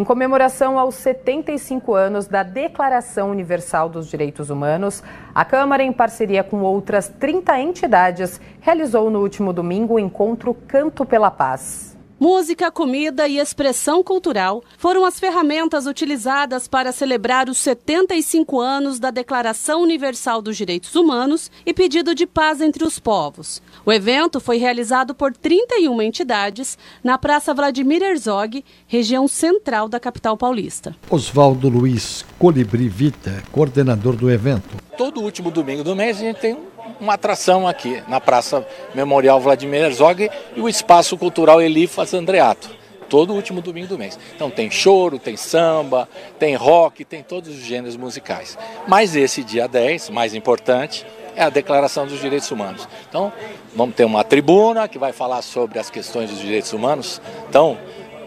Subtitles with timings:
[0.00, 5.02] Em comemoração aos 75 anos da Declaração Universal dos Direitos Humanos,
[5.34, 11.04] a Câmara, em parceria com outras 30 entidades, realizou no último domingo o encontro Canto
[11.04, 11.97] pela Paz.
[12.20, 19.12] Música, comida e expressão cultural foram as ferramentas utilizadas para celebrar os 75 anos da
[19.12, 23.62] Declaração Universal dos Direitos Humanos e pedido de paz entre os povos.
[23.86, 30.36] O evento foi realizado por 31 entidades na Praça Vladimir Herzog, região central da capital
[30.36, 30.96] paulista.
[31.08, 34.76] Oswaldo Luiz Colibri Vita, coordenador do evento.
[34.96, 36.58] Todo último domingo do mês a gente tem
[37.00, 42.70] uma atração aqui na Praça Memorial Vladimir Herzog e o Espaço Cultural Elifas Andreato,
[43.08, 44.18] todo último domingo do mês.
[44.34, 48.58] Então tem choro, tem samba, tem rock, tem todos os gêneros musicais.
[48.86, 52.88] Mas esse dia 10, mais importante, é a Declaração dos Direitos Humanos.
[53.08, 53.32] Então,
[53.72, 57.22] vamos ter uma tribuna que vai falar sobre as questões dos direitos humanos.
[57.48, 57.78] Então,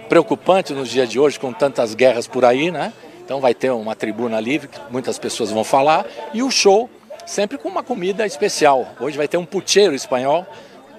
[0.08, 2.94] preocupante nos dias de hoje, com tantas guerras por aí, né?
[3.24, 6.90] Então vai ter uma tribuna livre, que muitas pessoas vão falar, e o show
[7.26, 8.96] sempre com uma comida especial.
[9.00, 10.46] Hoje vai ter um pucheiro espanhol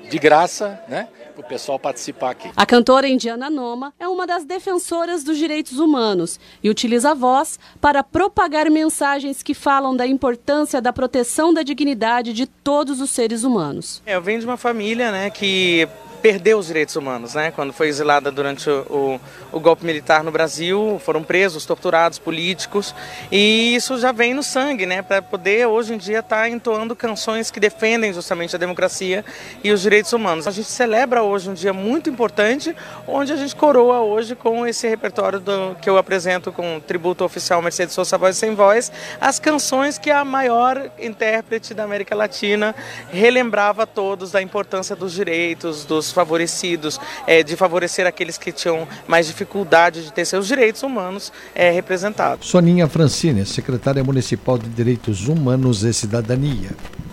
[0.08, 1.08] de graça, né?
[1.34, 2.50] Para o pessoal participar aqui.
[2.54, 7.58] A cantora indiana Noma é uma das defensoras dos direitos humanos e utiliza a voz
[7.80, 13.44] para propagar mensagens que falam da importância da proteção da dignidade de todos os seres
[13.44, 14.02] humanos.
[14.04, 15.88] É, eu venho de uma família né, que
[16.22, 17.50] perdeu os direitos humanos, né?
[17.50, 19.20] Quando foi exilada durante o,
[19.52, 22.94] o, o, golpe militar no Brasil, foram presos, torturados, políticos,
[23.30, 25.02] e isso já vem no sangue, né?
[25.02, 29.24] Para poder hoje em dia estar tá entoando canções que defendem justamente a democracia
[29.64, 30.46] e os direitos humanos.
[30.46, 32.74] A gente celebra hoje um dia muito importante,
[33.06, 37.24] onde a gente coroa hoje com esse repertório do, que eu apresento com o tributo
[37.24, 42.74] oficial Mercedes Sosa Voz Sem Voz, as canções que a maior intérprete da América Latina
[43.10, 48.86] relembrava a todos da importância dos direitos, dos favorecidos, é, de favorecer aqueles que tinham
[49.06, 52.48] mais dificuldade de ter seus direitos humanos é, representados.
[52.48, 56.70] Soninha Francine, secretária municipal de Direitos Humanos e Cidadania.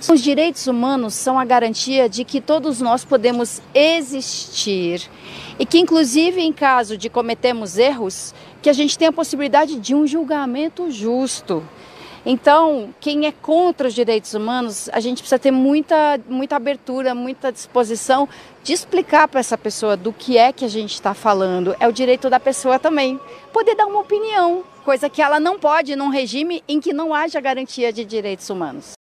[0.08, 5.02] Os direitos humanos são a garantia de que todos nós podemos existir
[5.58, 9.94] e que, inclusive, em caso de cometermos erros, que a gente tenha a possibilidade de
[9.94, 11.64] um julgamento justo.
[12.26, 17.52] Então, quem é contra os direitos humanos, a gente precisa ter muita, muita abertura, muita
[17.52, 18.28] disposição
[18.64, 21.76] de explicar para essa pessoa do que é que a gente está falando.
[21.80, 23.20] É o direito da pessoa também
[23.54, 27.40] poder dar uma opinião, coisa que ela não pode num regime em que não haja
[27.40, 28.94] garantia de direitos humanos.